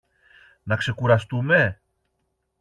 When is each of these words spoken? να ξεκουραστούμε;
να 0.63 0.75
ξεκουραστούμε; 0.75 1.81